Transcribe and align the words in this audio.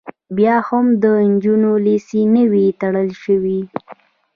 بیا 0.37 0.55
هم 0.67 0.85
د 1.03 1.03
نجونو 1.31 1.71
لیسې 1.85 2.21
نه 2.33 2.43
وې 2.51 2.65
تړل 2.81 3.09
شوې 3.23 3.59